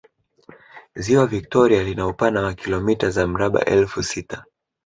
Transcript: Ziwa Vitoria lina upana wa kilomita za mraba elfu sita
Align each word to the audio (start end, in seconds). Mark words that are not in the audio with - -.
Ziwa 0.95 1.25
Vitoria 1.27 1.83
lina 1.83 2.07
upana 2.07 2.41
wa 2.41 2.53
kilomita 2.53 3.09
za 3.09 3.27
mraba 3.27 3.65
elfu 3.65 4.03
sita 4.03 4.43